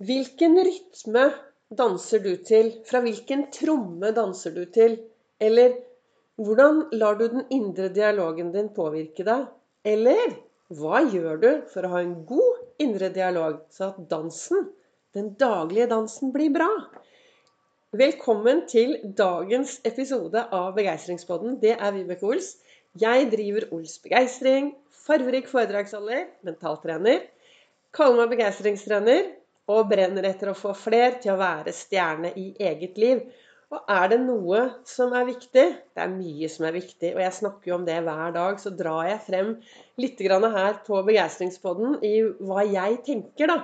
[0.00, 1.26] Hvilken rytme
[1.76, 2.70] danser du til?
[2.88, 4.94] Fra hvilken tromme danser du til?
[5.36, 5.74] Eller
[6.40, 9.42] hvordan lar du den indre dialogen din påvirke deg?
[9.84, 10.38] Eller
[10.72, 14.70] hva gjør du for å ha en god indre dialog, så at dansen,
[15.12, 16.70] den daglige dansen, blir bra?
[17.92, 21.58] Velkommen til dagens episode av Begeistringspodden.
[21.60, 22.54] Det er Vibeke Ols.
[22.96, 24.72] Jeg driver Ols Begeistring,
[25.04, 27.20] farverik foredragsholder, mentaltrener.
[27.92, 29.28] Kaller meg begeistringstrener
[29.70, 33.22] og brenner etter å få fler til å være stjerne i eget liv.
[33.70, 35.62] Og er det noe som er viktig
[35.94, 38.58] Det er mye som er viktig, og jeg snakker jo om det hver dag.
[38.58, 39.52] Så drar jeg frem
[40.02, 43.60] litt her på Begeistringspodden i hva jeg tenker da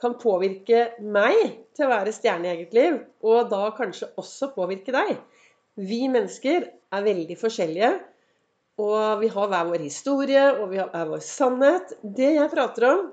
[0.00, 1.36] kan påvirke meg
[1.76, 5.18] til å være stjerne i eget liv, og da kanskje også påvirke deg.
[5.76, 7.90] Vi mennesker er veldig forskjellige,
[8.80, 11.92] og vi har hver vår historie, og vi har hver vår sannhet.
[12.00, 13.10] Det jeg prater om,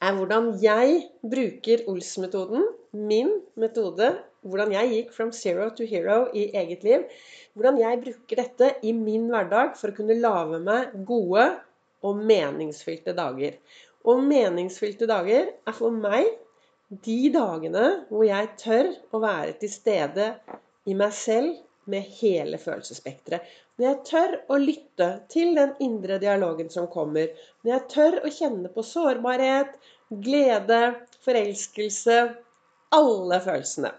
[0.00, 6.48] er hvordan jeg bruker Ols-metoden, min metode, hvordan jeg gikk from zero to hero i
[6.56, 7.04] eget liv.
[7.54, 11.46] Hvordan jeg bruker dette i min hverdag for å kunne lage meg gode
[12.06, 13.58] og meningsfylte dager.
[14.08, 16.30] Og meningsfylte dager er for meg
[17.04, 20.30] de dagene hvor jeg tør å være til stede
[20.88, 21.58] i meg selv
[21.92, 23.46] med hele følelsesspekteret.
[23.78, 27.32] Når jeg tør å lytte til den indre dialogen som kommer.
[27.64, 29.74] Når jeg tør å kjenne på sårbarhet,
[30.10, 30.82] glede,
[31.24, 32.20] forelskelse
[32.90, 33.92] Alle følelsene.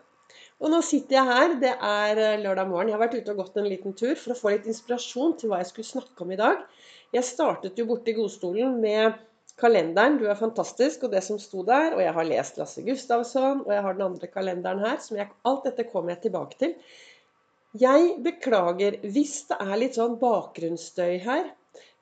[0.62, 1.54] Og nå sitter jeg her.
[1.62, 2.92] Det er eh, lørdag morgen.
[2.92, 5.50] Jeg har vært ute og gått en liten tur for å få litt inspirasjon til
[5.50, 6.62] hva jeg skulle snakke om i dag.
[7.16, 9.18] Jeg startet jo borte i godstolen med
[9.62, 11.96] kalenderen 'Du er fantastisk' og det som sto der.
[11.96, 14.98] Og jeg har lest Lasse Gustavsson, og jeg har den andre kalenderen her.
[15.10, 16.76] jeg, Alt dette kommer jeg tilbake til.
[17.80, 21.46] Jeg beklager hvis det er litt sånn bakgrunnsstøy her.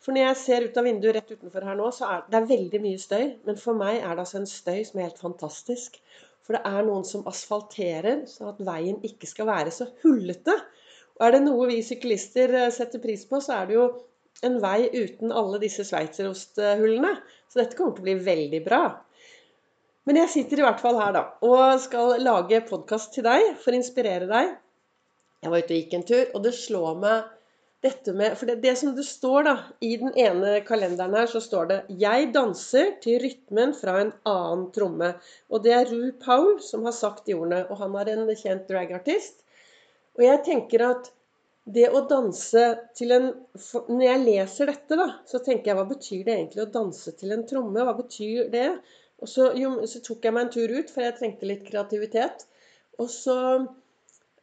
[0.02, 2.80] For når jeg ser ut av vinduet rett utenfor her nå, så er det veldig
[2.82, 3.26] mye støy.
[3.46, 6.00] Men for meg er det altså en støy som er helt fantastisk.
[6.42, 10.56] For det er noen som asfalterer, så at veien ikke skal være så hullete.
[11.20, 13.84] Og er det noe vi syklister eh, setter pris på, så er det jo
[14.48, 17.12] en vei uten alle disse sveitserosthullene.
[17.46, 18.82] Så dette kommer til å bli veldig bra.
[20.10, 23.76] Men jeg sitter i hvert fall her, da, og skal lage podkast til deg for
[23.76, 24.56] å inspirere deg
[25.44, 27.28] jeg var ute og gikk en tur, og det slår meg
[27.84, 31.40] dette med For det, det som det står da, i den ene kalenderen her, så
[31.40, 35.14] står det 'Jeg danser til rytmen fra en annen tromme'.
[35.50, 37.64] Og det er Ru Paul som har sagt de ordene.
[37.72, 39.46] Og han er en kjent dragartist.
[40.18, 41.12] Og jeg tenker at
[41.66, 43.34] det å danse til en
[43.88, 47.32] Når jeg leser dette, da, så tenker jeg hva betyr det egentlig å danse til
[47.32, 47.80] en tromme?
[47.80, 48.70] Hva betyr det?
[49.22, 52.48] Og så, jo, så tok jeg meg en tur ut, for jeg trengte litt kreativitet.
[53.00, 53.36] Og så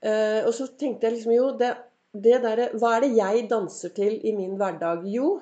[0.02, 1.72] og så tenkte jeg liksom Jo, det,
[2.12, 5.06] det der, hva er det jeg danser til i min hverdag?
[5.08, 5.38] Jo,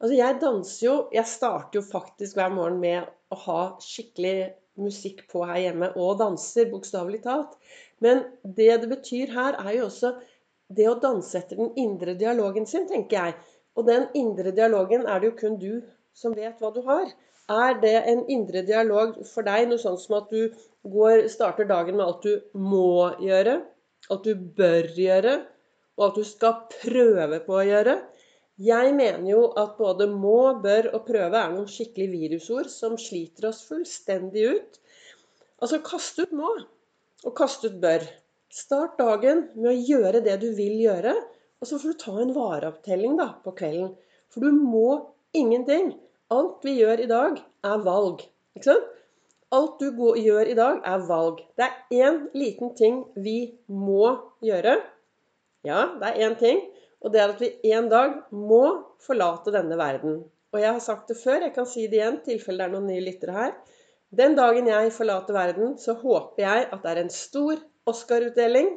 [0.00, 4.50] altså jeg danser jo Jeg starter jo faktisk hver morgen med å ha skikkelig
[4.80, 7.56] musikk på her hjemme, og danser, bokstavelig talt.
[8.00, 10.14] Men det det betyr her, er jo også
[10.76, 13.34] det å danse etter den indre dialogen sin, tenker jeg.
[13.76, 15.82] Og den indre dialogen er det jo kun du
[16.16, 17.10] som vet hva du har.
[17.50, 20.54] Er det en indre dialog for deg noe sånn som at du
[20.86, 23.60] går, starter dagen med alt du må gjøre?
[24.10, 25.34] At du bør gjøre,
[26.00, 27.96] og at du skal prøve på å gjøre.
[28.60, 33.48] Jeg mener jo at både må, bør og prøve er noen skikkelig virusord som sliter
[33.50, 34.80] oss fullstendig ut.
[35.60, 36.50] Altså kast ut må,
[37.24, 38.04] og kast ut bør.
[38.50, 41.14] Start dagen med å gjøre det du vil gjøre,
[41.60, 43.92] og så får du ta en vareopptelling da, på kvelden.
[44.32, 45.92] For du må ingenting.
[46.30, 48.24] Alt vi gjør i dag, er valg.
[48.56, 48.90] Ikke sant?
[49.50, 51.40] Alt du går, gjør i dag, er valg.
[51.58, 54.12] Det er én liten ting vi må
[54.46, 54.76] gjøre.
[55.66, 56.60] Ja, det er én ting.
[57.02, 58.62] Og det er at vi en dag må
[59.02, 60.20] forlate denne verden.
[60.54, 62.74] Og jeg har sagt det før, jeg kan si det igjen, i tilfelle det er
[62.76, 63.56] noen nye lyttere her.
[64.20, 68.70] Den dagen jeg forlater verden, så håper jeg at det er en stor Oscar-utdeling.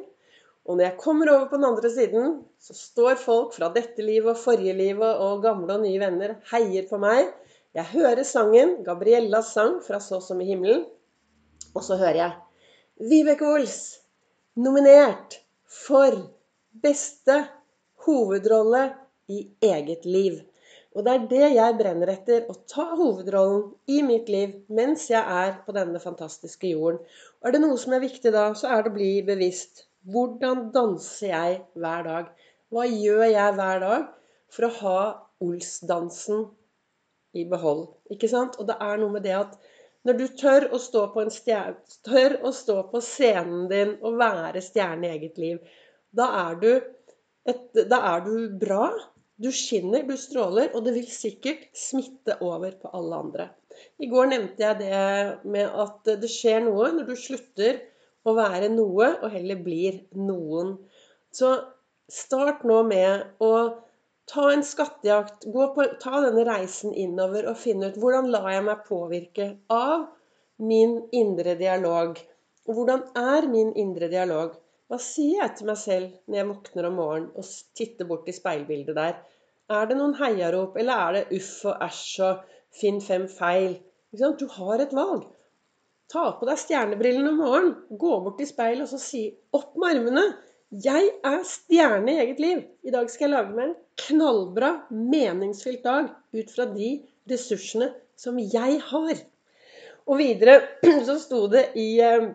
[0.64, 4.32] Og når jeg kommer over på den andre siden, så står folk fra dette livet
[4.32, 7.28] og forrige livet og gamle og nye venner heier på meg
[7.74, 10.84] jeg hører sangen, Gabriellas sang fra Så som i himmelen,
[11.74, 13.78] og så hører jeg Vibeke Ols
[14.54, 16.14] nominert for
[16.82, 17.40] beste
[18.06, 18.84] hovedrolle
[19.26, 20.38] i eget liv.
[20.94, 22.44] Og det er det jeg brenner etter.
[22.46, 27.00] Å ta hovedrollen i mitt liv mens jeg er på denne fantastiske jorden.
[27.42, 29.88] Og er det noe som er viktig da, så er det å bli bevisst.
[30.06, 32.30] Hvordan danser jeg hver dag?
[32.70, 34.10] Hva gjør jeg hver dag
[34.54, 34.98] for å ha
[35.42, 36.46] Ols-dansen
[37.34, 37.86] i behold.
[38.14, 38.58] Ikke sant?
[38.60, 39.56] Og det er noe med det at
[40.04, 44.60] når du tør å stå på, stjerne, tør å stå på scenen din og være
[44.64, 45.62] stjerne i eget liv,
[46.14, 46.70] da er, du
[47.48, 48.88] et, da er du bra.
[49.40, 53.46] Du skinner, du stråler, og det vil sikkert smitte over på alle andre.
[53.98, 55.00] I går nevnte jeg det
[55.50, 57.80] med at det skjer noe når du slutter
[58.24, 60.76] å være noe og heller blir noen.
[61.34, 61.50] Så
[62.10, 63.50] start nå med å
[64.30, 65.46] ta en skattejakt.
[65.52, 70.08] På, ta denne reisen innover og finne ut hvordan lar jeg meg påvirke av
[70.62, 72.18] min indre dialog.
[72.64, 74.54] Og hvordan er min indre dialog?
[74.88, 78.36] Hva sier jeg til meg selv når jeg våkner om morgenen og titter bort i
[78.36, 79.16] speilbildet der?
[79.72, 82.42] Er det noen heiarop, eller er det uff og æsj og
[82.80, 83.78] finn fem feil?
[84.12, 85.24] Du har et valg.
[86.12, 89.24] Ta på deg stjernebrillene om morgenen, gå bort til speilet og så si
[89.56, 90.24] opp med armene.
[90.82, 92.62] Jeg er stjerne i eget liv.
[92.82, 96.88] I dag skal jeg lage meg en knallbra, meningsfylt dag ut fra de
[97.30, 99.20] ressursene som jeg har.
[100.10, 100.56] Og videre
[101.06, 102.26] så sto det i eh,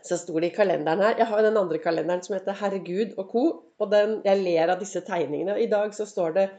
[0.00, 3.62] sto det i kalenderen her Jeg har den andre kalenderen som heter 'Herregud og co.'
[3.78, 5.60] Og den, jeg ler av disse tegningene.
[5.60, 6.50] I dag så står det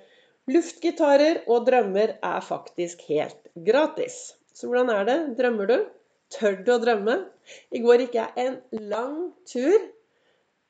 [0.46, 4.36] 'Luftgitarer og drømmer er faktisk helt gratis'.
[4.54, 5.20] Så hvordan er det?
[5.42, 5.78] Drømmer du?
[6.30, 7.24] Tør du å drømme?
[7.74, 8.62] I går gikk jeg en
[8.94, 9.90] lang tur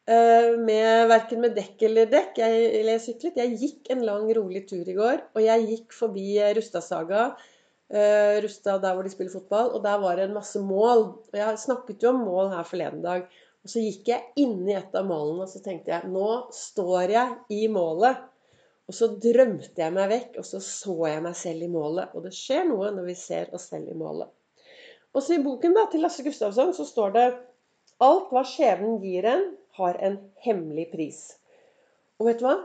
[0.10, 2.40] med verken med dekk eller dekk.
[2.42, 3.38] Jeg, eller jeg syklet.
[3.38, 5.22] Jeg gikk en lang, rolig tur i går.
[5.36, 7.30] Og jeg gikk forbi Rustadsaga
[7.90, 9.72] Uh, Rustad, der hvor de spiller fotball.
[9.74, 11.00] Og der var det en masse mål.
[11.34, 13.24] Og jeg snakket jo om mål her forleden dag.
[13.66, 17.16] Og så gikk jeg inn i et av målene og så tenkte jeg nå står
[17.16, 18.22] jeg i målet.
[18.90, 22.14] Og så drømte jeg meg vekk, og så så jeg meg selv i målet.
[22.16, 24.32] Og det skjer noe når vi ser oss selv i målet.
[25.14, 27.28] Og så i boken da, til Lasse Gustavsson så står det
[28.06, 31.22] Alt hva skjebnen gir en, har en hemmelig pris.
[32.20, 32.58] Og vet du hva?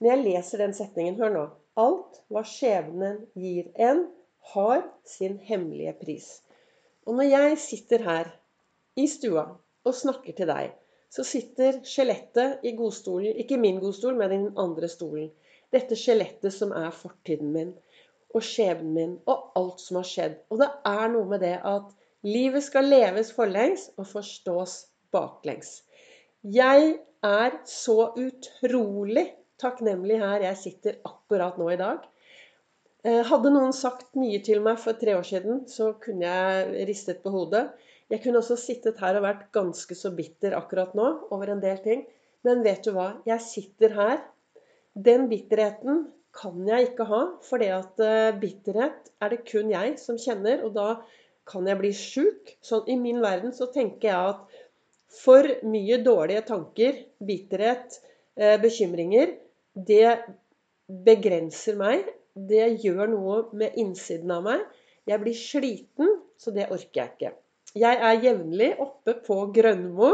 [0.00, 1.44] Når jeg leser den setningen, hør nå.
[1.80, 4.06] Alt hva skjebnen gir en,
[4.54, 6.26] har sin hemmelige pris.
[7.08, 8.28] Og når jeg sitter her
[9.00, 9.46] i stua
[9.84, 10.74] og snakker til deg,
[11.14, 15.30] så sitter skjelettet i godstolen, ikke min godstol, men den andre stolen.
[15.72, 17.72] Dette skjelettet som er fortiden min
[18.34, 20.36] og skjebnen min og alt som har skjedd.
[20.50, 21.90] Og det er noe med det at
[22.26, 24.76] livet skal leves forlengs og forstås
[25.14, 25.82] baklengs.
[26.44, 29.30] Jeg er så utrolig
[29.60, 32.02] takknemlig her jeg sitter akkurat nå i dag.
[33.04, 37.22] Eh, hadde noen sagt mye til meg for tre år siden, så kunne jeg ristet
[37.24, 37.70] på hodet.
[38.12, 41.80] Jeg kunne også sittet her og vært ganske så bitter akkurat nå over en del
[41.84, 42.04] ting.
[42.44, 43.14] Men vet du hva?
[43.24, 44.20] Jeg sitter her.
[44.92, 46.06] Den bitterheten
[46.36, 50.60] kan jeg ikke ha, for det at eh, bitterhet er det kun jeg som kjenner,
[50.66, 50.88] og da
[51.48, 52.52] kan jeg bli sjuk.
[52.64, 54.53] Sånn i min verden så tenker jeg at
[55.20, 58.00] for mye dårlige tanker, bitterhet,
[58.36, 59.36] eh, bekymringer,
[59.74, 60.18] det
[60.86, 64.62] begrenser meg det gjør noe med innsiden av meg.
[65.06, 67.32] Jeg blir sliten, så det orker jeg ikke.
[67.78, 70.10] Jeg er jevnlig oppe på Grønmo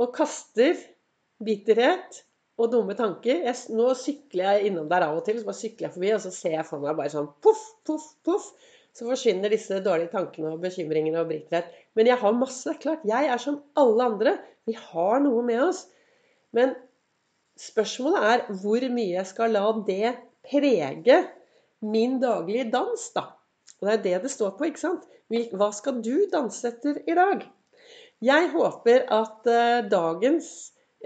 [0.00, 0.78] og kaster
[1.42, 2.22] bitterhet
[2.60, 3.42] og dumme tanker.
[3.46, 6.22] Jeg, nå sykler jeg innom der av og til, så bare sykler jeg forbi, og
[6.22, 8.50] så ser jeg for meg bare sånn poff, poff, poff.
[8.96, 11.68] Så forsvinner disse dårlige tankene og bekymringene og bitterhet.
[11.94, 12.74] Men jeg har masse.
[12.82, 14.36] Klart, jeg er som alle andre.
[14.66, 15.84] Vi har noe med oss.
[16.56, 16.74] Men
[17.60, 20.16] spørsmålet er hvor mye jeg skal la det
[20.46, 21.20] prege
[21.80, 23.30] min daglige dans, da.
[23.80, 25.06] Og det er det det står på, ikke sant?
[25.30, 27.46] Hva skal du danse etter i dag?
[28.20, 30.50] Jeg håper at uh, dagens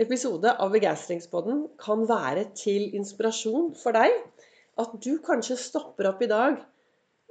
[0.00, 4.16] episode av Begeistringspodden kan være til inspirasjon for deg.
[4.80, 6.56] At du kanskje stopper opp i dag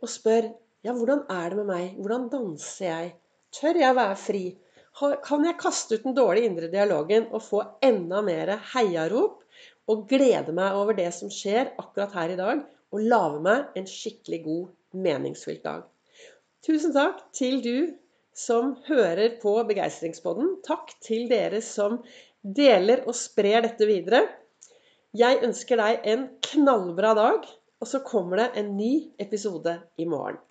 [0.04, 0.52] og spør
[0.84, 1.94] ja, hvordan er det med meg?
[2.04, 3.14] Hvordan danser jeg?
[3.56, 4.44] Tør jeg være fri?
[5.24, 9.40] Kan jeg kaste ut den dårlige indre dialogen og få enda mer heiarop?
[9.88, 12.62] Og glede meg over det som skjer akkurat her i dag,
[12.94, 15.82] og lage meg en skikkelig god, meningsfylt dag.
[16.64, 17.78] Tusen takk til du
[18.38, 20.58] som hører på Begeistringspodden.
[20.66, 22.00] Takk til dere som
[22.44, 24.24] deler og sprer dette videre.
[25.14, 27.50] Jeg ønsker deg en knallbra dag,
[27.84, 30.38] og så kommer det en ny episode i morgen.